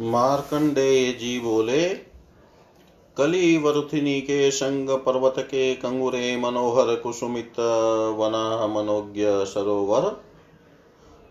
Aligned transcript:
मार्कंडेय 0.00 1.12
जी 1.12 1.40
बोले 1.40 1.88
कली 3.16 3.56
वरुथिनी 3.58 4.20
के 4.20 4.50
संग 4.50 4.90
पर्वत 4.90 5.34
के 5.38 5.74
कंगुरे 5.74 6.36
मनोहर 6.36 6.94
कुसुमित 6.94 7.60
वना 8.18 8.66
मनोज्ञ 8.66 9.22
सरोवर, 9.26 10.22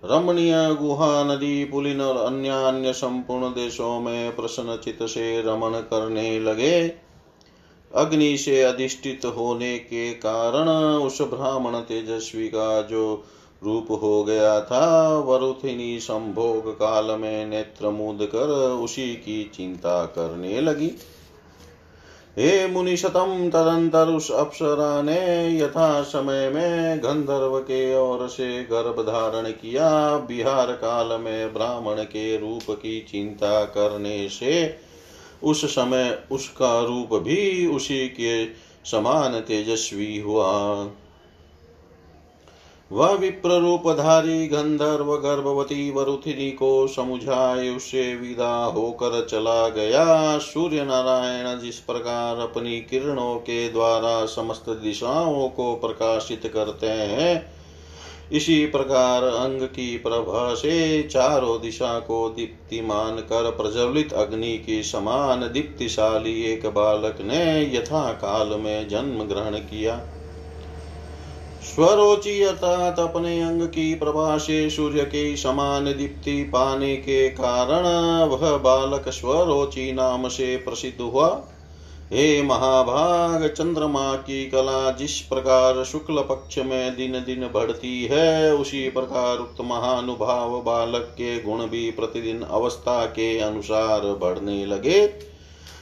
रमणीय 0.04 0.76
गुहा 0.82 1.24
नदी 1.24 1.66
पुलिन 1.66 2.02
और 2.02 2.18
अन्य 2.18 2.50
अन्य 2.50 2.94
संपूर्ण 2.94 3.50
देशों 3.50 4.00
में 4.00 4.36
प्रसन्न 4.36 4.78
चित 4.78 5.04
से 5.04 5.42
रमण 5.42 5.72
करने 5.72 6.40
लगे। 6.40 6.88
अग्नि 7.96 8.38
से 8.38 8.62
अधिष्ठित 8.64 9.26
होने 9.26 9.80
के 9.80 10.14
कारण 10.14 10.70
उस 10.98 11.22
ब्राह्मण 11.22 11.80
तेजस्वी 11.80 12.48
का 12.48 12.82
जो 12.82 13.24
रूप 13.66 13.88
हो 13.92 14.24
गया 14.24 14.60
था। 14.62 15.18
वरुथिनी 15.20 16.00
संभोग 16.00 16.72
काल 16.72 17.06
में 17.06 17.46
नेत्र 17.46 17.90
मुद 17.90 18.20
कर 18.22 18.50
उसी 18.84 19.14
की 19.16 19.52
चिंता 19.54 20.06
करने 20.06 20.62
लगी। 20.62 20.92
हे 22.38 22.68
मुनि 22.68 22.98
शतम 22.98 23.50
तदंतर 23.50 24.08
उस 24.08 24.32
अप्सरा 24.32 25.02
ने 25.02 25.58
यथा 25.60 26.02
समय 26.02 26.50
में 26.50 27.00
गंधर्व 27.00 27.60
के 27.60 27.96
ओर 27.96 28.28
से 28.28 28.64
गर्भ 28.64 29.02
धारण 29.02 29.52
किया। 29.52 30.18
बिहार 30.18 30.72
काल 30.72 31.20
में 31.22 31.54
ब्राह्मण 31.54 32.04
के 32.04 32.38
रूप 32.38 32.72
की 32.72 33.00
चिंता 33.02 33.64
करने 33.66 34.30
से 34.30 34.76
उस 35.44 35.66
समय 35.66 36.20
उसका 36.32 36.80
रूप 36.82 37.20
भी 37.22 37.68
उसी 37.68 38.08
के 38.08 38.46
समान 38.86 39.40
तेजस्वी 39.40 40.20
हुआ। 40.20 40.52
वह 42.94 43.12
विप्र 43.12 43.60
रूपधारी 43.60 44.48
गंधर्व 44.48 45.16
गर्भवती 45.16 45.90
वरुथिनी 45.92 46.52
को 46.52 46.88
समुझाए 46.88 47.70
उसे 47.70 48.04
विदा 48.16 48.54
होकर 48.66 49.26
चला 49.26 49.68
गया। 49.70 50.38
सूर्य 50.38 50.84
नारायण 50.84 51.60
जिस 51.60 51.80
प्रकार 51.80 52.40
अपनी 52.40 52.80
किरणों 52.82 53.36
के 53.36 53.70
द्वारा 53.70 54.26
समस्त 54.26 54.70
दिशाओं 54.70 55.50
को 55.50 55.74
प्रकाशित 55.76 56.52
करते 56.54 56.88
हैं, 56.88 57.52
इसी 58.32 58.66
प्रकार 58.66 59.24
अंग 59.24 59.62
की 59.62 59.98
प्रभा 59.98 60.54
से 60.54 61.04
चारों 61.04 61.62
दिशा 61.62 62.00
को 62.00 62.30
दीप्तिमान 62.30 63.18
कर 63.18 63.52
प्रज्वलित 63.52 64.14
अग्नि 64.14 64.58
की 64.58 64.84
समान 64.84 65.42
दीप्तिशाली 65.54 66.42
एक 66.44 66.66
बालक 66.66 67.18
ने 67.22 67.44
यथा 67.76 68.12
काल 68.14 68.60
में 68.60 68.88
जन्म 68.90 69.24
ग्रहण 69.24 69.58
किया। 69.66 70.02
स्वरोचि 71.74 72.44
अर्थात 72.44 73.00
अपने 73.00 73.42
अंग 73.42 73.62
की 73.62 73.96
प्रभा 73.96 74.38
से 74.38 74.70
सूर्य 74.70 75.04
के 75.04 75.38
समान 75.38 75.86
दीप्ति 75.86 76.44
पाने 76.44 76.96
के 76.96 77.30
कारण 77.30 77.84
वह 78.24 78.58
बालक 78.58 79.10
स्वरोचि 79.10 79.92
नाम 79.92 80.28
से 80.28 80.58
प्रसिद्ध 80.58 81.02
हुआ। 81.02 81.44
हे 82.14 82.42
महाभाग, 82.44 83.48
चंद्रमा 83.48 84.16
की 84.16 84.46
कला 84.46 84.92
जिस 84.92 85.20
प्रकार 85.20 85.84
शुक्ल 85.84 86.22
पक्ष 86.22 86.58
में 86.58 86.96
दिन 86.96 87.12
दिन 87.12 87.50
बढ़ती 87.54 88.04
है, 88.06 88.56
उसी 88.56 88.90
प्रकार 88.90 89.38
उक्त 89.38 89.62
महानुभाव 89.62 90.62
बालक 90.62 91.10
के 91.14 91.42
गुण 91.44 91.58
भी 91.58 91.92
प्रतिदिन 91.92 92.42
अवस्था 92.42 93.06
के 93.06 93.40
अनुसार 93.40 94.02
बढ़ने 94.02 94.66
लगे। 94.66 95.33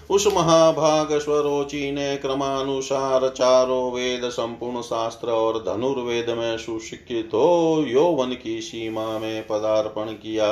उस 0.09 0.27
महाभाग 0.27 1.17
स्वरोचि 1.19 1.91
ने 1.91 2.17
क्रमानुसार 2.17 3.27
चारों 3.29 3.91
वेद 3.91 4.29
संपूर्ण 4.29 4.81
शास्त्र 4.81 5.29
और 5.29 5.59
धनुर्वेद 5.59 6.29
में 6.29 6.57
सुशिक्षित 6.57 7.29
हो 7.33 7.83
यौवन 7.87 8.35
की 8.43 8.61
सीमा 8.61 9.19
में 9.19 9.47
पदार्पण 9.47 10.11
किया। 10.13 10.49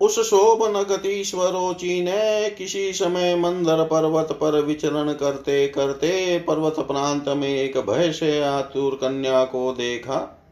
उस 0.00 0.18
शोभन 0.20 0.82
गति 0.82 1.24
स्वरोचि 1.24 2.00
ने 2.02 2.50
किसी 2.50 2.92
समय 2.92 3.34
मंदर 3.36 3.84
पर्वत 3.84 4.32
पर 4.32 4.60
विचरण 4.60 5.12
करते 5.12 5.66
करते 5.68 6.38
पर्वत 6.38 6.74
प्रांत 6.78 7.28
में 7.28 7.48
एक 7.48 7.78
भय 7.78 8.12
से 8.12 8.40
आतुर 8.42 8.94
कन्या 8.94 9.44
को 9.44 9.72
देखा। 9.72 10.43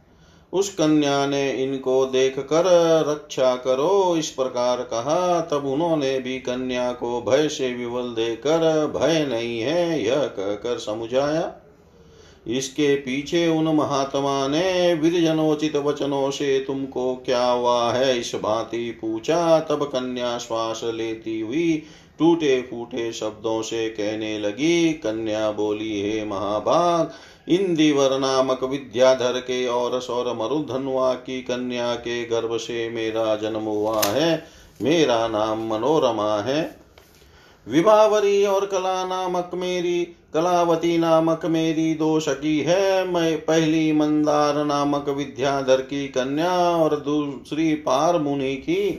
उस 0.53 0.75
कन्या 0.75 1.27
ने 1.27 1.53
इनको 1.53 2.07
देख 2.07 2.39
कर 2.39 2.65
रक्षा 3.09 3.57
करो, 3.57 4.17
इस 4.17 4.31
प्रकार 4.31 4.77
कहा। 4.77 5.41
तब 5.41 5.67
उन्होंने 5.67 6.21
भी 6.21 6.39
कन्या 6.39 6.93
को 6.93 7.23
भय 7.23 7.49
से 7.49 7.75
विवल 7.75 8.03
देकर, 8.03 8.87
भय 8.87 9.27
नहीं 9.27 9.61
है, 9.61 10.05
यह 10.05 10.19
कहकर 10.19 10.79
समुझाया। 10.79 11.55
इसके 12.47 12.97
पीछे 12.97 13.49
उन 13.49 13.65
महात्मा 13.65 14.49
ने, 14.49 14.95
विरजनोचित 14.95 15.77
वचनों 15.77 16.31
से 16.31 16.65
तुमको 16.67 17.17
क्या 17.17 17.45
हुआ 17.45 17.93
है? 17.93 18.19
इस 18.19 18.35
भांति 18.35 18.99
पूछा। 19.01 19.61
तब 19.61 19.85
कन्या 19.85 20.39
श्वास 20.39 20.81
लेती 20.85 21.41
हुई 21.41 21.83
टूटे 22.19 22.63
फूटे 22.63 23.13
शब्दों 23.13 23.63
से 23.63 23.89
कहने 23.89 24.39
लगी। 24.39 24.93
कन्या 24.93 25.51
बोली, 25.51 26.03
हे 26.03 26.25
महाभाग 26.25 27.13
इंदिवर 27.49 28.19
नामक 28.19 28.65
विद्याधर 28.65 29.33
के 29.33 29.67
और 29.67 30.01
सौर 30.01 30.33
मरुधनुआ 30.35 31.15
की 31.15 31.43
कन्या 31.43 31.95
के 31.95 32.25
गर्भ 32.25 32.57
से 32.57 32.91
मेरा 32.91 33.37
जन्म 33.37 33.61
हुआ 33.61 34.03
है, 34.03 34.45
मेरा 34.83 35.29
नाम 35.29 35.67
मनोरमा 35.67 36.41
है। 36.41 36.77
विभावरी 37.69 38.45
और 38.47 38.67
कला 38.67 39.05
नामक 39.05 39.51
मेरी, 39.55 40.05
कलावती 40.35 40.99
नामक 40.99 41.47
मेरी 41.47 41.95
दो 41.95 42.21
सखी 42.21 42.61
है। 42.61 43.09
मैं 43.09 43.45
पहली 43.45 43.93
मंदार 43.93 44.65
नामक 44.65 45.09
विद्याधर 45.09 45.81
की 45.81 46.09
कन्या 46.09 46.53
और 46.53 46.97
दूसरी 46.97 47.75
पार 47.75 48.19
मुनि 48.19 48.57
की 48.57 48.91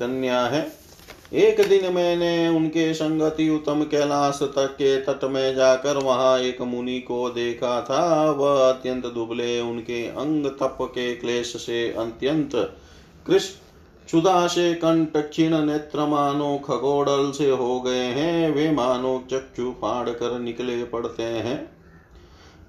कन्या 0.00 0.40
है। 0.40 0.81
एक 1.32 1.60
दिन 1.68 1.92
मैंने 1.92 2.48
उनके 2.48 2.94
संगति 2.94 3.48
उत्तम 3.50 3.82
कैलाश 3.82 4.38
तक 4.42 4.74
के 4.74 4.96
तट 5.00 5.24
में 5.24 5.54
जाकर 5.54 5.96
वहाँ 5.96 6.38
एक 6.38 6.60
मुनि 6.62 6.98
को 7.00 7.30
देखा 7.30 7.80
था। 7.80 8.30
वह 8.30 8.68
अत्यंत 8.68 9.06
दुबले, 9.06 9.60
उनके 9.60 10.04
अंग 10.04 10.46
तप 10.46 10.78
के 10.82 11.14
क्लेश 11.14 11.56
से 11.56 11.88
अत्यंत 11.92 12.50
कृष्ण 13.26 13.58
क्षुदा 14.06 14.46
से 14.46 14.74
कंठ 14.74 15.16
क्षीण 15.16 15.56
नेत्र 15.56 16.06
मानो 16.06 16.58
खगोड़ल 16.58 17.30
से 17.32 17.50
हो 17.50 17.80
गए 17.80 18.04
हैं। 18.10 18.50
वे 18.50 18.70
मानो 18.70 19.24
चक्षु 19.30 19.70
फाड़ 19.70 20.08
कर 20.08 20.38
निकले 20.38 20.84
पड़ते 20.84 21.22
हैं। 21.22 21.81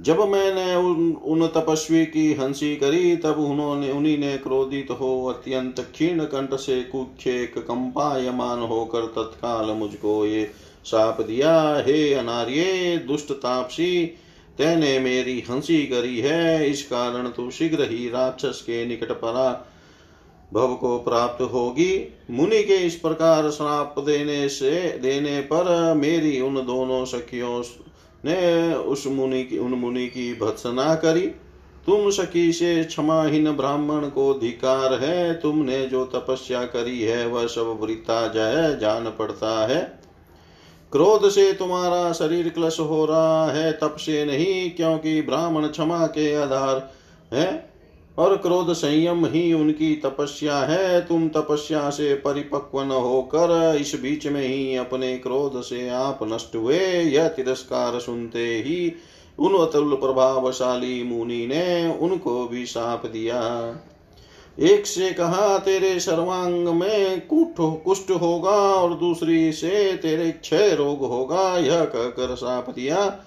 जब 0.01 0.19
मैंने 0.19 0.75
उन, 0.75 1.11
उन 1.11 1.47
तपस्वी 1.47 2.05
की 2.05 2.33
हँसी 2.33 2.75
करी 2.75 3.15
तब 3.15 3.39
उन्होंने 3.39 3.91
उन्हीं 3.91 4.17
ने 4.17 4.37
क्रोधित 4.37 4.87
हो 4.91 5.25
अत्यंत 5.25 5.79
क्षीण 5.79 6.23
कंठ 6.23 6.53
से 6.53 6.81
कुक्षेक 6.83 7.57
कंपायमान 7.57 8.59
होकर 8.59 9.05
तत्काल 9.05 9.65
मुझको 9.65 10.25
ये 10.25 10.51
साप 10.85 11.21
दिया 11.21 11.83
हे 11.87 12.13
अनार्य 12.13 12.97
दुष्ट 13.07 13.31
तापसी 13.31 14.05
तेने 14.57 14.99
मेरी 14.99 15.43
हँसी 15.49 15.85
करी 15.85 16.19
है। 16.19 16.69
इस 16.69 16.83
कारण 16.83 17.27
तू 17.27 17.51
शीघ्र 17.51 17.83
ही 17.83 18.09
राक्षस 18.09 18.61
के 18.61 18.85
निकट 18.85 19.11
परा 19.11 19.69
भव 20.53 20.73
को 20.75 20.99
प्राप्त 20.99 21.41
होगी। 21.41 22.13
मुनि 22.31 22.63
के 22.63 22.75
इस 22.75 22.95
प्रकार 22.95 23.49
श्राप 23.51 23.95
देने 23.99 24.49
से 24.49 24.99
देने 24.99 25.39
पर 25.41 25.93
मेरी 25.93 26.39
उन 26.41 26.55
दोनों 26.55 27.05
सखियों 27.05 27.61
ने 28.25 28.73
उस 28.73 29.07
मुनि 29.07 29.43
की, 29.43 29.57
उन 29.57 29.71
मुनि 29.71 30.07
की 30.07 30.33
भत्सना 30.33 30.95
करी। 30.95 31.27
तुम 31.85 32.09
सखी 32.09 32.53
से 32.53 32.83
क्षमाहीन 32.83 33.51
ब्राह्मण 33.51 34.09
को 34.09 34.33
धिकार 34.33 34.93
है। 34.93 35.33
तुमने 35.33 35.85
जो 35.85 36.05
तपस्या 36.05 36.63
करी 36.63 37.01
है, 37.01 37.27
वह 37.27 37.47
सब 37.47 37.79
वृता 37.81 38.27
जय, 38.27 38.77
जान 38.81 39.03
पड़ता 39.05 39.67
है। 39.67 39.99
क्रोध 40.91 41.29
से 41.29 41.53
तुम्हारा 41.53 42.11
शरीर 42.11 42.49
क्लश 42.49 42.79
हो 42.79 43.05
रहा 43.05 43.51
है। 43.51 43.71
तप 43.71 43.95
से 43.99 44.25
नहीं, 44.25 44.71
क्योंकि 44.71 45.21
ब्राह्मण 45.21 45.67
क्षमा 45.67 46.07
के 46.07 46.35
आधार 46.35 46.93
है। 47.33 47.72
और 48.17 48.37
क्रोध 48.37 48.73
संयम 48.73 49.25
ही 49.25 49.53
उनकी 49.53 49.95
तपस्या 49.95 50.57
है। 50.57 51.01
तुम 51.01 51.27
तपस्या 51.29 51.89
से 51.89 52.13
परिपक्व 52.13 52.81
न 52.81 52.91
होकर 52.91 53.77
इस 53.81 53.99
बीच 54.01 54.27
में 54.27 54.47
ही 54.47 54.75
अपने 54.75 55.17
क्रोध 55.17 55.61
से 55.61 55.89
आप 55.89 56.19
नष्ट 56.23 56.55
हुए। 56.55 56.79
यह 56.89 57.27
तिरस्कार 57.27 57.99
सुनते 57.99 58.63
ही 58.67 58.93
उन 59.39 59.55
अतुल 59.55 59.95
प्रभावशाली 59.95 61.03
मुनि 61.03 61.47
ने 61.47 61.97
उनको 61.97 62.47
भी 62.47 62.65
साप 62.65 63.05
दिया। 63.05 63.41
एक 64.59 64.85
से 64.85 65.09
कहा, 65.11 65.57
तेरे 65.57 65.99
सर्वांग 65.99 66.67
में 66.67 67.27
कुठ 67.27 67.55
कुष्ठ 67.59 68.11
होगा 68.11 68.49
और 68.49 68.93
दूसरी 68.93 69.51
से 69.51 69.99
तेरे 70.01 70.31
क्षय 70.31 70.75
रोग 70.75 70.99
होगा। 70.99 71.57
यह 71.57 71.85
कहकर 71.85 72.35
साप 72.35 72.69
दिया। 72.69 73.23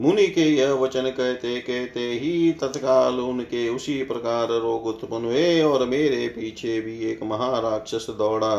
मुनि 0.00 0.26
के 0.26 0.44
यह 0.54 0.72
वचन 0.72 1.02
कहते 1.02 1.60
कहते 1.60 2.00
ही 2.00 2.52
तत्काल 2.52 3.20
उनके 3.20 3.68
उसी 3.68 4.02
प्रकार 4.02 4.48
रोग 4.48 4.86
उत्पन्न 4.86 5.24
हुए 5.24 5.62
और 5.62 5.86
मेरे 5.86 6.28
पीछे 6.28 6.80
भी 6.80 6.98
एक 6.98 7.22
महाराक्षस 7.22 8.06
दौड़ा। 8.10 8.52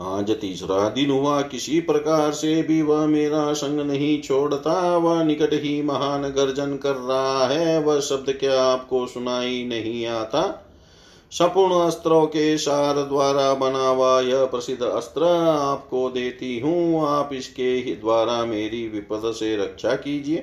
आज 0.00 0.30
तीसरा 0.30 0.88
दिन 0.88 1.10
हुआ, 1.10 1.42
किसी 1.42 1.80
प्रकार 1.80 2.32
से 2.32 2.62
भी 2.62 2.82
वह 2.82 3.06
मेरा 3.06 3.52
संग 3.52 3.80
नहीं 3.80 4.20
छोड़ता, 4.22 4.96
वह 4.96 5.24
निकट 5.24 5.52
ही 5.52 5.82
महान 5.82 6.22
गर्जन 6.22 6.76
कर 6.76 6.94
रहा 6.94 7.46
है, 7.46 7.80
वह 7.80 8.00
शब्द 8.00 8.32
क्या 8.40 8.62
आपको 8.62 9.06
सुनाई 9.06 9.64
नहीं 9.64 10.06
आता? 10.06 10.68
संपूर्ण 11.32 11.74
अस्त्रों 11.74 12.26
के 12.26 12.58
सार 12.58 12.96
द्वारा 12.96 13.54
बना 13.54 13.88
हुआ 13.88 14.20
यह 14.20 14.44
प्रसिद्ध 14.44 14.82
अस्त्र 14.82 15.24
आपको 15.48 16.10
देती 16.10 16.58
हूँ। 16.60 17.08
आप 17.08 17.30
इसके 17.32 17.68
ही 17.68 17.94
द्वारा 17.94 18.44
मेरी 18.44 18.88
विपद 18.88 19.22
से 19.32 19.56
रक्षा 19.56 19.94
कीजिए। 19.94 20.38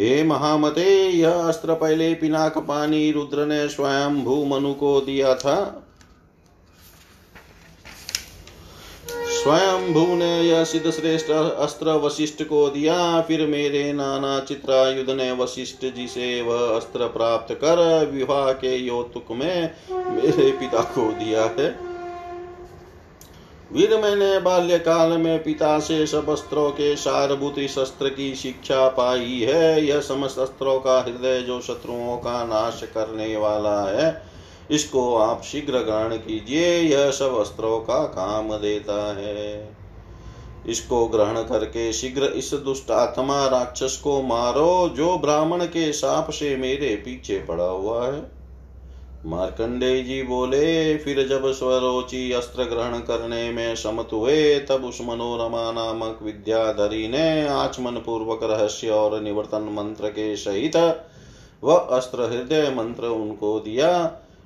हे 0.00 0.22
महामते, 0.24 1.08
यह 1.08 1.30
अस्त्र 1.30 1.74
पहले 1.74 2.14
पिनाक 2.14 2.58
पानी 2.58 3.10
रुद्र 3.12 3.46
ने 3.46 3.68
स्वयं 3.68 4.24
भू 4.24 4.44
मनु 4.44 4.74
को 4.74 5.00
दिया 5.00 5.34
था। 5.34 5.88
स्वयं 9.42 9.92
भू 9.92 10.14
ने 10.16 10.42
यह 10.42 10.64
सिद्ध 10.64 10.90
श्रेष्ठ 10.90 11.30
अस्त्र 11.30 11.92
वशिष्ठ 11.98 12.42
को 12.42 12.68
दिया, 12.68 13.20
फिर 13.20 13.46
मेरे 13.46 13.92
नाना 13.92 14.38
चित्रायुध 14.40 15.10
ने 15.10 15.30
वशिष्ठ 15.32 15.84
जी 15.86 16.06
से 16.06 16.42
वह 16.42 16.76
अस्त्र 16.76 17.06
प्राप्त 17.08 17.52
कर 17.54 18.06
विवाह 18.12 18.52
के 18.52 18.76
योतुक 18.76 19.32
में 19.32 19.70
मेरे 19.90 20.50
पिता 20.52 20.82
को 20.94 21.10
दिया 21.14 21.44
है। 21.58 21.68
वीर 23.72 23.96
मैंने 23.96 24.38
बाल्यकाल 24.38 25.18
में 25.18 25.42
पिता 25.42 25.78
से 25.78 26.06
सब 26.06 26.30
अस्त्रों 26.30 26.70
के 26.70 26.94
सारभूत 26.96 27.60
शस्त्र 27.68 28.08
की 28.08 28.34
शिक्षा 28.34 28.88
पाई 28.88 29.40
है। 29.42 29.86
यह 29.86 30.00
समस्त 30.00 30.38
अस्त्रों 30.38 30.80
का 30.80 30.98
हृदय 31.00 31.42
जो 31.42 31.60
शत्रुओं 31.60 32.16
का 32.16 32.44
नाश 32.44 32.82
करने 32.94 33.36
वाला 33.36 33.80
है 33.90 34.10
इसको 34.72 35.16
आप 35.16 35.42
शीघ्र 35.42 35.78
ग्रहण 35.78 36.16
कीजिए, 36.16 36.78
यह 36.78 37.10
सब 37.10 37.38
अस्त्रों 37.38 37.80
का 37.80 38.04
काम 38.04 38.56
देता 38.56 39.14
है। 39.16 39.76
इसको 40.68 41.06
ग्रहण 41.06 41.42
करके 41.42 41.92
शीघ्र 41.92 42.24
इस 42.24 42.54
दुष्ट 42.54 42.90
आत्मा 42.90 43.46
राक्षस 43.46 44.00
को 44.04 44.22
मारो, 44.22 44.88
जो 44.96 45.18
ब्राह्मण 45.18 45.64
के 45.64 45.92
साप 45.92 46.30
से 46.30 46.56
मेरे 46.56 46.94
पीछे 46.96 47.38
पड़ा 47.38 47.64
हुआ 47.64 48.06
है। 48.06 48.42
मार्कंडे 49.26 50.02
जी 50.02 50.22
बोले, 50.22 50.96
फिर 50.96 51.26
जब 51.28 51.52
स्वरोचि 51.52 52.32
अस्त्र 52.32 52.64
ग्रहण 52.64 52.98
करने 52.98 53.50
में 53.50 53.74
समत 53.76 54.08
हुए, 54.12 54.58
तब 54.58 54.84
उस 54.84 55.00
मनोरमा 55.00 55.70
नामक 55.72 56.18
विद्याधरी 56.22 57.08
ने 57.08 57.48
आचमन 57.48 57.92
पूर्वक 57.92 58.40
रहस्य 58.42 58.90
और 58.90 59.20
निवर्तन 59.20 59.68
मंत्र 59.72 60.08
के 60.08 60.36
सहित 60.36 60.76
वह 61.62 61.76
अस्त्र 61.76 62.22
हृदय 62.22 62.74
मंत्र 62.76 63.06
उनको 63.06 63.58
दिया। 63.60 63.90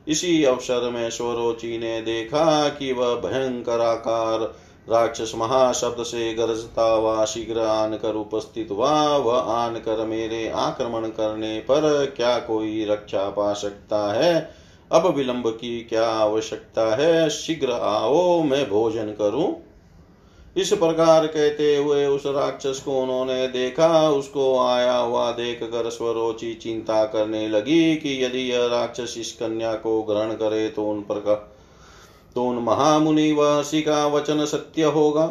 इसी 0.08 0.44
अवसर 0.44 0.90
में 0.90 1.10
स्वरोचि 1.10 1.78
ने 1.78 2.00
देखा 2.00 2.68
कि 2.68 2.92
वह 2.92 3.14
भयंकर 3.14 3.80
आकार, 3.80 4.40
राक्षस 4.90 5.32
महाशब्द 5.36 6.02
से 6.02 6.34
गरजता 6.34 6.82
हुआ 6.82 7.24
शीघ्र 7.24 7.60
आनकर 7.60 8.14
उपस्थित 8.14 8.68
हुआ। 8.70 9.16
वह 9.16 9.38
आनकर 9.38 10.06
मेरे 10.06 10.48
आक्रमण 10.48 11.08
करने 11.08 11.58
पर 11.58 12.12
क्या 12.16 12.38
कोई 12.38 12.84
रक्षा 12.84 13.30
पा 13.30 13.52
सकता 13.52 14.12
है? 14.12 14.54
अब 14.92 15.06
विलंब 15.16 15.48
की 15.48 15.80
क्या 15.80 16.08
आवश्यकता 16.08 16.96
है? 16.96 17.30
शीघ्र 17.30 17.70
आओ, 17.70 18.42
मैं 18.42 18.70
भोजन 18.70 19.06
करूँ। 19.06 19.65
इस 20.56 20.72
प्रकार 20.72 21.26
कहते 21.26 21.76
हुए 21.76 22.06
उस 22.06 22.22
राक्षस 22.26 22.80
को 22.84 23.00
उन्होंने 23.02 23.46
देखा, 23.48 24.10
उसको 24.10 24.58
आया 24.60 24.96
हुआ 24.96 25.30
देख 25.30 25.62
कर 25.62 25.88
स्वरोचि 25.90 26.52
चिंता 26.54 27.04
करने 27.04 27.48
लगी 27.48 27.96
कि 27.96 28.24
यदि 28.24 28.50
यह 28.52 28.66
राक्षस 28.66 29.14
इस 29.18 29.32
कन्या 29.32 29.74
को 29.74 30.02
ग्रहण 30.02 30.32
करे 30.34 30.68
तो 30.68 30.88
उन 30.88 31.00
पर 31.00 31.52
तो 32.36 32.44
उन 32.44 32.62
महामुनि 32.62 33.32
वह 33.32 33.62
का 33.76 34.06
वचन 34.06 34.44
सत्य 34.44 34.84
होगा। 34.84 35.26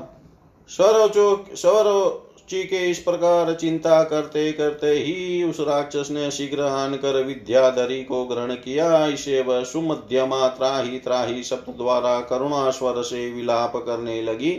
स्वरोचो 0.69 1.45
स्वरो 1.55 2.21
ची 2.49 2.63
के 2.63 2.77
इस 2.91 2.99
प्रकार 2.99 3.53
चिंता 3.53 4.03
करते 4.03 4.51
करते 4.51 4.87
ही 4.87 5.43
उस 5.43 5.59
राक्षस 5.59 6.07
ने 6.11 6.29
शीघ्र 6.31 6.61
आनकर 6.61 7.21
विद्याधरी 7.23 8.03
को 8.03 8.23
ग्रहण 8.25 8.53
किया। 8.55 9.05
इसे 9.07 9.41
वह 9.41 9.63
सुमध्यमा 9.63 10.47
त्राही 10.47 10.99
त्राही 10.99 11.43
शब्द 11.43 11.73
द्वारा 11.77 12.19
करुणा 12.21 12.69
स्वर 12.71 13.01
से 13.01 13.29
विलाप 13.31 13.75
करने 13.75 14.21
लगी। 14.21 14.51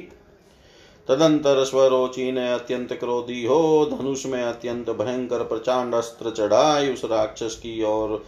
तदंतर 1.08 1.64
स्वरोची 1.64 2.32
ने 2.32 2.52
अत्यंत 2.52 2.92
क्रोधी 2.92 3.44
हो 3.46 3.90
धनुष 3.92 4.26
में 4.26 4.42
अत्यंत 4.42 4.90
भयंकर 4.90 5.38
प्रचांड 5.38 5.94
अस्त्र 5.94 6.30
चढ़ाई 6.30 6.92
उस 6.92 7.04
राक्षस 7.04 7.54
की 7.54 7.82
ओर 7.82 8.24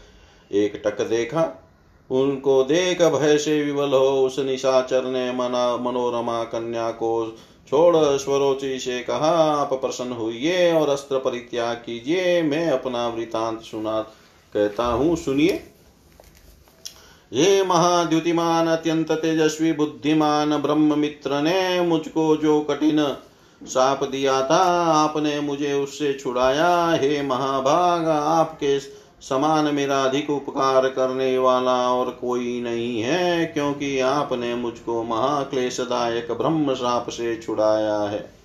एक 0.52 0.82
टक 0.86 1.00
देखा। 1.00 1.64
उनको 2.10 2.64
देख 2.64 3.02
भय 3.02 3.38
से 3.38 3.62
विवल 3.62 3.90
हो, 3.90 4.26
उस 4.26 4.38
निशाचर 4.38 5.04
ने 5.04 5.32
मना, 5.32 5.76
मनोरमा 5.76 6.44
कन्या 6.44 6.90
को 6.90 7.36
छोड़ 7.68 7.96
स्वरोचि 7.96 8.78
से 8.78 9.00
कहा, 9.00 9.30
आप 9.52 9.72
प्रसन्न 9.72 10.12
हुई 10.12 10.72
और 10.72 10.88
अस्त्र 10.88 11.18
परित्याग 11.18 11.76
कीजिए, 11.76 12.42
मैं 12.42 12.70
अपना 12.70 13.08
वृतांत 13.08 13.60
सुना, 13.60 14.02
कहता 14.54 14.84
हूँ, 14.84 15.16
सुनिए। 15.16 15.62
ये 17.32 17.62
महाद्युतिमान 17.62 18.66
अत्यंत 18.66 19.10
तेजस्वी 19.12 19.72
बुद्धिमान 19.72 20.56
ब्रह्म 20.56 20.98
मित्र 20.98 21.40
ने 21.42 21.80
मुझको 21.80 22.36
जो 22.36 22.60
कठिन 22.60 23.16
साप 23.62 24.04
दिया 24.04 24.40
था, 24.42 24.62
आपने 24.92 25.40
मुझे 25.40 25.72
उससे 25.72 26.12
छुड़ाया। 26.14 26.90
हे 26.92 27.22
महाभाग, 27.22 28.08
आपके 28.08 28.78
समान 29.20 29.74
मेरा 29.74 30.02
अधिक 30.02 30.30
उपकार 30.30 30.88
करने 30.88 31.38
वाला 31.38 31.76
और 31.92 32.10
कोई 32.10 32.60
नहीं 32.60 33.00
है, 33.00 33.44
क्योंकि 33.46 34.00
आपने 34.00 34.54
मुझको 34.54 35.02
महाक्लेशदायक 35.02 36.32
ब्रह्म 36.32 36.74
साप 36.74 37.08
से 37.08 37.36
छुड़ाया 37.36 37.98
है। 38.00 38.37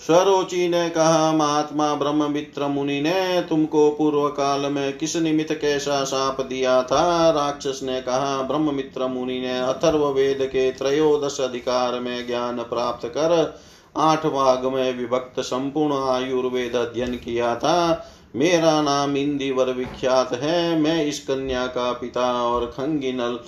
स्वरोचि 0.00 0.68
ने 0.68 0.88
कहा, 0.90 1.32
महात्मा 1.32 1.94
ब्रह्म 1.94 2.30
मित्र 2.30 2.66
मुनि 2.66 3.00
ने 3.00 3.40
तुमको 3.48 3.90
पूर्व 3.90 4.28
काल 4.28 4.60
में 4.60 4.98
किस 4.98 5.16
निमित्त 5.16 5.52
कैसा 5.52 6.04
साप 6.04 6.40
दिया 6.40 6.82
था? 6.82 7.30
राक्षस 7.30 7.80
ने 7.82 8.00
कहा 8.00 8.42
ब्रह्म 8.42 8.74
मित्र 8.74 9.06
मुनि 9.06 9.40
ने 9.40 9.58
अथर्व 9.60 10.06
वेद 10.06 10.38
के 10.42 10.70
त्रयोदश 10.70 11.40
अधिकार 11.40 12.00
में 12.00 12.26
ज्ञान 12.26 12.58
प्राप्त 12.58 13.06
कर 13.06 13.60
आठ 13.96 14.26
भाग 14.26 14.66
में 14.66 14.98
विभक्त 14.98 15.40
संपूर्ण 15.40 15.94
आयुर्वेद 16.08 16.76
अध्ययन 16.76 17.14
किया 17.14 17.54
था। 17.56 18.06
मेरा 18.36 18.82
नाम 18.82 19.16
इंदिवर 19.16 19.66
विख्यात 19.66 20.32
है। 20.32 20.78
मैं 20.78 21.04
इस 21.06 21.20
कन्या 21.20 21.66
का 21.66 21.92
पिता 21.92 22.42
और 22.42 22.66
खंगिनल 22.66 23.38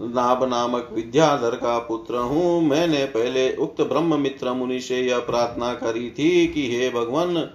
नाभ 0.00 0.42
नामक 0.44 0.88
विद्याधर 0.92 1.56
का 1.56 1.78
पुत्र 1.78 2.18
हूँ। 2.20 2.62
मैंने 2.62 3.04
पहले 3.04 3.54
उक्त 3.56 3.82
ब्रह्म 3.82 4.20
मित्र 4.20 4.52
मुनि 4.52 4.80
से 4.80 5.00
यह 5.00 5.18
प्रार्थना 5.18 5.72
करी 5.74 6.10
थी 6.10 6.46
कि 6.46 6.66
हे 6.70 6.90
भगवान, 6.90 7.48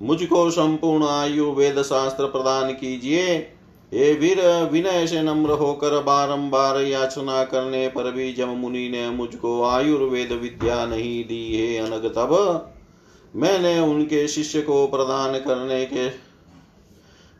मुझको 0.00 0.50
संपूर्ण 0.50 1.04
आयु 1.04 1.50
वेद 1.50 1.82
शास्त्र 1.82 2.26
प्रदान 2.26 2.72
कीजिए। 2.72 3.34
हे 3.92 4.12
वीर, 4.12 4.40
विनय 4.72 5.06
से 5.06 5.22
नम्र 5.22 5.50
होकर 5.50 5.98
बारंबार 6.02 6.80
याचना 6.80 7.42
करने 7.44 7.86
पर 7.88 8.10
भी 8.10 8.32
जब 8.32 8.48
मुनि 8.48 8.88
ने 8.88 9.08
मुझको 9.10 9.62
आयुर्वेद 9.64 10.32
विद्या 10.32 10.84
नहीं 10.86 11.24
दी, 11.24 11.56
है 11.56 11.78
अनग 11.78 12.06
तब, 12.08 12.70
मैंने 13.36 13.78
उनके 13.80 14.26
शिष्य 14.28 14.60
को 14.62 14.86
प्रदान 14.86 15.38
करने 15.38 15.84
के 15.84 16.08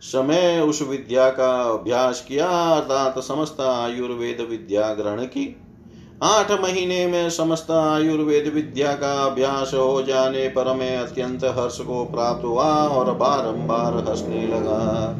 समय 0.02 0.60
उस 0.60 0.82
विद्या 0.82 1.28
का 1.30 1.50
अभ्यास 1.62 2.24
किया, 2.28 2.46
अर्थात 2.46 3.18
समस्त 3.18 3.60
आयुर्वेद 3.60 4.46
विद्या 4.50 4.94
ग्रहण 4.94 5.24
की। 5.24 5.56
आठ 6.22 6.50
महीने 6.52 7.06
में 7.06 7.30
समस्त 7.30 7.70
आयुर्वेद 7.70 8.52
विद्या 8.54 8.92
का 8.92 9.12
अभ्यास 9.24 9.70
हो 9.74 10.02
जाने 10.02 10.48
पर 10.48 10.74
मैं 10.74 10.96
अत्यंत 10.96 11.44
हर्ष 11.44 11.80
को 11.80 12.04
प्राप्त 12.04 12.44
हुआ 12.44 12.88
और 12.88 13.14
बारंबार 13.14 13.94
हंसने 14.08 14.46
लगा। 14.46 15.16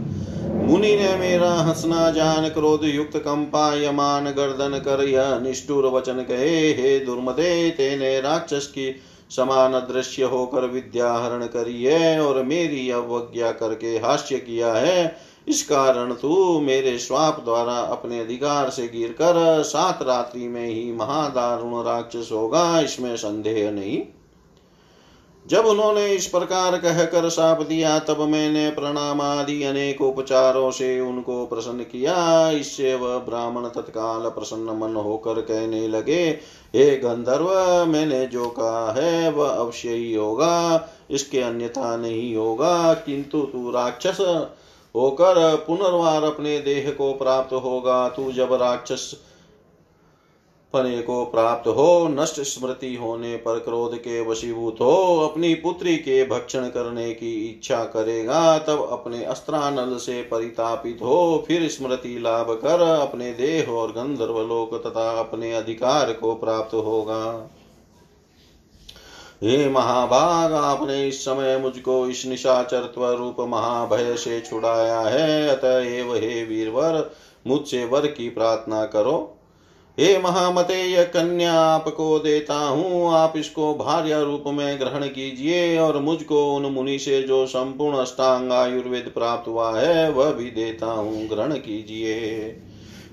मुनि 0.64 0.96
ने 0.96 1.16
मेरा 1.16 1.52
हंसना 1.52 2.10
जान 2.10 2.48
क्रोध 2.48 2.84
युक्त 2.84 3.16
कंपायमान 3.16 4.24
गर्दन 4.24 4.78
कर 4.78 5.04
यह 5.04 5.38
निष्ठुर 5.38 5.86
वचन 5.86 6.14
कहे, 6.14 6.72
हे 6.72 6.98
दुर्मदे, 7.00 7.70
तेने 7.70 8.20
राक्षस 8.20 8.66
की 8.66 8.94
समान 9.36 9.72
दृश्य 9.88 10.22
होकर 10.24 10.66
विद्या 10.66 11.12
हरण 11.12 11.46
करी 11.46 11.82
है 11.84 12.20
और 12.20 12.42
मेरी 12.42 12.90
अवज्ञा 12.90 13.52
करके 13.52 13.96
हास्य 13.98 14.38
किया 14.38 14.72
है। 14.72 15.16
इस 15.48 15.62
कारण 15.62 16.12
तू 16.12 16.60
मेरे 16.60 16.98
स्वाप 16.98 17.40
द्वारा 17.44 17.74
अपने 17.74 18.20
अधिकार 18.20 18.70
से 18.70 18.86
गिर 18.88 19.12
कर 19.12 19.62
सात 19.62 20.02
रात्रि 20.02 20.48
में 20.48 20.66
ही 20.66 20.92
महादारुण 20.92 21.82
राक्षस 21.84 22.28
होगा, 22.32 22.80
इसमें 22.80 23.16
संदेह 23.16 23.70
नहीं। 23.70 23.98
जब 25.46 25.66
उन्होंने 25.66 26.12
इस 26.12 26.26
प्रकार 26.26 26.78
कहकर 26.78 27.28
साप 27.28 27.62
दिया, 27.62 27.98
तब 27.98 28.20
मैंने 28.20 28.70
प्रणाम 28.70 29.20
आदि 29.20 29.62
अनेक 29.64 30.00
उपचारों 30.00 30.70
से 30.70 31.00
उनको 31.00 31.46
प्रसन्न 31.46 31.82
किया। 31.82 32.50
इससे 32.50 32.94
वह 32.94 33.18
ब्राह्मण 33.18 33.62
तत्काल 33.62 34.28
प्रसन्न 34.30 34.78
मन 34.78 34.96
होकर 34.96 35.40
कहने 35.40 35.88
लगे, 35.88 36.28
हे 36.74 36.96
गंधर्व, 36.96 37.50
मैंने 37.86 38.26
जो 38.26 38.48
कहा 38.48 38.92
है, 38.92 39.32
वह 39.32 39.48
अवश्य 39.48 39.88
ही 39.88 40.14
होगा। 40.14 40.88
इसके 41.10 41.40
अन्यथा 41.40 41.96
नहीं 41.96 42.36
होगा। 42.36 42.94
किंतु 42.94 43.40
तू 43.42 43.70
राक्षस 43.70 44.46
होकर 44.96 45.64
पुनर्वार 45.66 46.24
अपने 46.24 46.58
देह 46.58 46.94
को 46.98 47.12
प्राप्त 47.12 47.54
होगा। 47.54 48.08
तू 48.08 48.32
जब 48.32 48.52
राक्षस 48.52 49.16
पने 50.74 51.02
को 51.02 51.24
प्राप्त 51.24 51.68
हो, 51.68 52.08
नष्ट 52.10 52.40
स्मृति 52.40 52.94
होने 52.94 53.36
पर 53.36 53.58
क्रोध 53.58 53.96
के 53.96 54.20
वशीभूत 54.20 54.80
हो, 54.80 55.18
अपनी 55.24 55.54
पुत्री 55.54 55.96
के 55.96 56.24
भक्षण 56.24 56.68
करने 56.68 57.12
की 57.12 57.32
इच्छा 57.48 57.84
करेगा, 57.84 58.58
तब 58.58 58.88
अपने 58.92 59.24
अस्त्रानल 59.24 59.96
से 59.96 60.22
परितापित 60.22 60.98
हो, 61.02 61.44
फिर 61.48 61.68
स्मृति 61.68 62.18
लाभ 62.18 62.50
कर 62.62 62.80
अपने 62.80 63.32
देह 63.32 63.70
और 63.70 63.90
गंधर्वलोक 63.90 64.74
तथा 64.86 65.10
अपने 65.20 65.52
अधिकार 65.52 66.12
को 66.12 66.34
प्राप्त 66.34 66.74
होगा। 66.74 67.50
हे 69.34 69.68
महाभाग, 69.68 70.52
आपने 70.52 71.08
इस 71.08 71.24
समय 71.24 71.58
मुझको 71.58 72.06
इस 72.06 72.26
निशाचरत्व 72.26 73.06
रूप 73.10 73.36
महाभय 73.40 74.14
से 74.16 74.40
छुड़ाया 74.40 75.00
है, 75.00 75.48
अतएव 75.48 76.14
हे 76.14 76.44
वीरवर, 76.44 77.10
मुझसे 77.46 77.84
वर 77.84 78.06
की 78.06 78.28
प्रार्थना 78.28 78.84
करो। 78.86 79.36
हे 79.98 80.18
महामते 80.18 81.04
कन्या, 81.04 81.52
आपको 81.52 82.18
देता 82.18 82.54
हूँ, 82.54 83.12
आप 83.14 83.32
इसको 83.36 83.74
भार्य 83.74 84.22
रूप 84.22 84.44
में 84.46 84.80
ग्रहण 84.80 85.02
कीजिए 85.06 85.78
और 85.78 85.98
मुझको 85.98 86.54
उन 86.56 86.62
मुनि 86.66 86.98
से 86.98 87.22
जो 87.22 87.46
संपूर्ण 87.46 87.96
अष्टांग 87.96 88.52
आयुर्वेद 88.52 89.10
प्राप्त 89.14 89.48
हुआ 89.48 89.80
है, 89.80 90.10
वह 90.10 90.30
भी 90.30 90.50
देता 90.50 90.86
हूँ, 90.86 91.28
ग्रहण 91.28 91.52
कीजिए। 91.52 92.56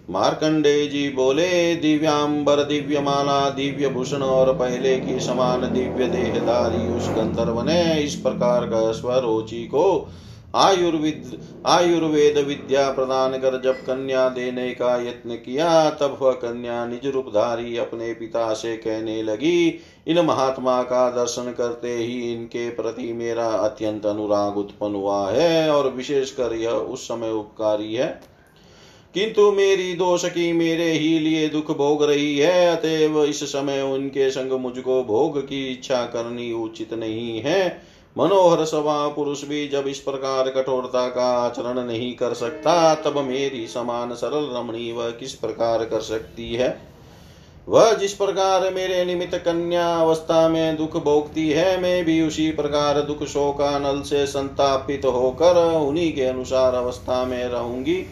मार्कंडे 0.10 0.88
जी 0.88 1.08
बोले, 1.10 1.76
दिव्यांबर 1.76 2.64
दिव्य 2.64 3.00
माला 3.00 3.50
दिव्य 3.50 3.90
भूषण 3.90 4.22
और 4.22 4.54
पहले 4.54 4.98
की 5.00 5.20
समान 5.20 5.62
दिव्य 5.62 6.08
देहदारी 6.08 6.88
उस 6.98 7.10
गंधर्व 7.10 7.62
ने 7.62 8.02
इस 8.02 8.16
प्रकार 8.16 8.66
का 8.66 8.92
स्वरोचि 8.92 9.64
को 9.66 10.10
आयुर्विद, 10.56 11.42
आयुर्वेद 11.66 12.38
विद्या 12.38 12.92
प्रदान 12.92 13.32
कर 13.32 13.62
जब 13.62 13.74
कन्या 13.74 14.30
देने 14.30 14.72
का 14.72 15.02
यत्न 15.02 15.36
किया, 15.36 15.90
तब 15.90 16.18
वह 16.22 16.32
कन्या 16.32 16.86
निज 16.86 17.08
रूपधारी 17.08 17.78
अपने 17.78 18.14
पिता 18.14 18.54
से 18.54 18.78
कहने 18.78 19.24
लगी, 19.24 19.80
इन 20.08 20.20
महात्मा 20.20 20.84
का 20.84 21.10
दर्शन 21.10 21.54
करते 21.58 21.96
ही 21.96 22.34
इनके 22.34 22.70
प्रति 22.70 23.14
मेरा 23.14 23.48
अत्यंत 23.48 24.06
अनुराग 24.06 24.58
उत्पन्न 24.58 24.96
हुआ 24.96 25.32
है 25.32 25.72
और 25.72 25.92
विशेषकर 25.94 26.54
यह 26.54 26.72
उस 26.72 27.08
समय 27.08 27.32
उपकारी 27.32 27.96
है। 27.96 28.22
किंतु 29.14 29.52
मेरी 29.52 29.94
दोष 29.94 30.26
की 30.26 30.54
मेरे 30.54 30.92
ही 30.92 31.20
लिए 31.20 31.50
दुख 31.50 31.78
भोग 31.78 32.04
रही 32.04 32.38
है, 32.38 32.76
अतएव 32.76 33.24
इस 33.24 33.44
समय 33.44 33.82
उनके 33.82 34.32
संग 34.32 34.52
मुझको 34.52 35.04
भोग 35.04 35.42
की 35.48 35.68
इच्छा 35.68 36.06
करनी 36.06 36.54
उचित 36.54 36.94
नहीं 36.94 37.42
है। 37.42 37.92
मनोहर 38.18 38.66
सभा 38.66 39.08
पुरुष 39.08 39.44
भी 39.44 39.68
जब 39.68 39.88
इस 39.88 40.00
प्रकार 40.00 40.50
कठोरता 40.50 41.08
का 41.08 41.26
आचरण 41.26 41.80
नहीं 41.80 42.16
कर 42.16 42.34
सकता। 42.34 42.96
तब 42.96 43.18
मेरी 43.18 43.68
समान 43.68 44.14
सरल 44.14 44.58
रमणी 44.58 44.92
वह 44.92 45.10
किस 45.10 45.34
प्रकार 45.34 45.86
कर 45.86 46.00
सकती 46.00 46.54
है? 46.54 46.82
वह 47.70 47.94
जिस 47.94 48.14
प्रकार 48.14 48.74
मेरे 48.74 49.06
निमित्त 49.06 49.36
कन्या 49.36 49.96
अवस्था 49.96 50.50
में 50.50 50.78
दुख 50.78 51.04
भोगती 51.04 51.50
है, 51.50 51.82
मैं 51.82 52.06
भी 52.06 52.22
उसी 52.22 52.52
प्रकार 52.52 53.02
दुख 53.02 53.24
शोकानल 53.24 54.02
से 54.02 54.26
संतापित 54.26 55.06
होकर 55.06 55.76
उन्हीं 55.76 56.14
के 56.14 56.26
अनुसार 56.26 56.76
अवस्था 56.76 57.26
में 57.26 57.46
रहूँगी। 57.46 58.06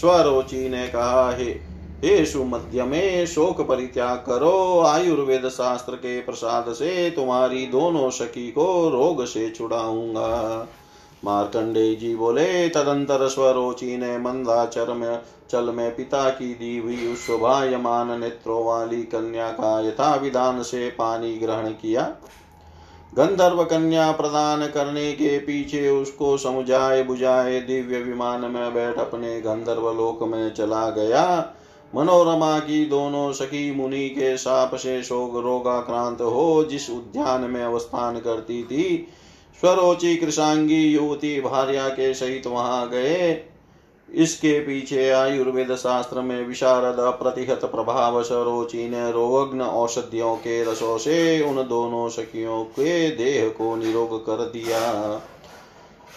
स्वरोचि 0.00 0.68
ने 0.68 0.88
कहा, 0.88 1.36
हे 1.36 1.75
हे 2.04 2.24
सुमध्य 2.24 2.82
में 2.82 3.26
शोक 3.26 3.60
परित्याग 3.60 4.16
करो 4.16 4.80
आयुर्वेद 4.80 5.48
शास्त्र 5.48 5.94
के 5.94 6.20
प्रसाद 6.20 6.64
से 6.68 7.10
तुम्हारी 7.10 7.66
दोनों 7.66 8.10
सखी 8.10 8.50
को 8.50 8.88
रोग 8.88 9.24
से 9.24 9.50
छुड़ाऊँगा। 9.50 10.68
मार्कंडे 11.24 11.94
जी 11.94 12.14
बोले, 12.16 12.68
तदंतर 12.68 13.28
स्वरोचि 13.28 13.96
ने 13.96 14.18
मंदाचर 14.18 14.92
में, 14.92 15.22
चल 15.50 15.64
में 15.64 15.96
पिता 15.96 16.30
की 16.30 16.54
दी 16.54 16.78
हुई 16.78 17.14
शोभायमान 17.16 18.20
नेत्रों 18.20 18.64
वाली 18.64 19.02
कन्या 19.02 19.48
का 19.48 19.88
यथा 19.88 20.14
विधान 20.14 20.62
से 20.62 20.90
पानी 20.90 21.34
ग्रहण 21.38 21.68
किया। 21.68 22.02
गंधर्व 23.18 23.64
कन्या 23.64 24.12
प्रदान 24.12 24.66
करने 24.66 25.12
के 25.12 25.38
पीछे 25.38 25.88
उसको 25.88 26.36
समुझाए 26.36 27.02
बुझाए 27.02 27.60
दिव्य 27.60 27.98
विमान 27.98 28.40
में 28.40 28.74
बैठ 28.74 28.98
अपने 28.98 29.40
गंधर्व 29.40 29.92
लोक 29.92 30.22
में 30.22 30.54
चला 30.54 30.90
गया। 30.90 31.52
मनोरमा 31.96 32.58
की 32.58 32.84
दोनों 32.86 33.32
सखी 33.32 33.70
मुनि 33.74 34.08
के 34.08 34.36
साप 34.36 34.74
से 34.74 35.02
शोक 35.02 35.36
रोगाक्रांत 35.36 36.20
हो 36.20 36.64
जिस 36.64 36.90
उद्यान 36.90 37.40
में 37.40 37.62
अवस्थान 37.64 38.18
करती 38.20 38.62
थी, 38.62 39.06
स्वरोचि 39.60 40.16
कृषांगी 40.16 40.82
युवती 40.84 41.40
भार्या 41.40 41.88
के 41.88 42.14
सहित 42.14 42.46
वहाँ 42.46 42.88
गए। 42.88 43.44
इसके 44.08 44.58
पीछे 44.60 45.08
आयुर्वेद 45.10 45.74
शास्त्र 45.74 46.20
में 46.20 46.46
विशारद, 46.46 46.98
अप्रतिहत 46.98 47.64
प्रभाव, 47.64 48.22
सरोचि 48.22 48.88
ने 48.88 49.10
रोग्न 49.12 49.60
औषधियों 49.60 50.34
के 50.36 50.62
रसों 50.64 50.98
से 50.98 51.40
उन 51.42 51.56
दोनों 51.68 52.08
सखियों 52.08 52.64
के 52.64 53.10
देह 53.10 53.48
को 53.48 53.74
निरोग 53.76 54.20
कर 54.26 54.44
दिया। 54.44 54.80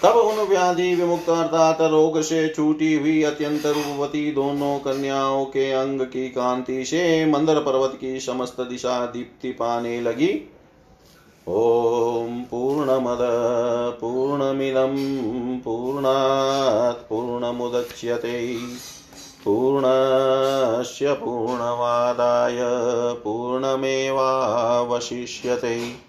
तब 0.04 0.16
उन 0.16 0.48
व्याधि 0.48 0.96
विमुक्त 0.96 1.30
अर्थात 1.30 1.82
रोग 1.82 2.22
से 2.22 2.50
छूटी 2.50 2.94
हुई 2.94 3.24
अत्यंत 3.24 3.66
रूपवती 3.66 4.32
दोनों 4.32 4.80
कन्याओं 4.80 5.46
के 5.46 5.72
अंग 5.72 6.02
की 6.02 6.30
कांति 6.30 6.86
से 6.86 7.26
मंदर 7.26 7.60
पर्वत 7.60 7.98
की 8.02 8.20
समस्त 8.20 8.62
दिशा 8.62 9.06
दीप्ति 9.06 9.52
पाने 9.52 10.02
लगी। 10.02 10.52
ॐ 11.48 12.44
पूर्णमद, 12.52 13.18
पूर्णमिदं, 14.02 14.96
पूर्णात् 15.60 17.10
पूर्णमुदच्यते। 17.10 18.58
पूर्णस्य 19.46 21.14
पूर्णमादाय 21.14 22.58
पूर्णमेवावशिष्यते। 23.24 26.09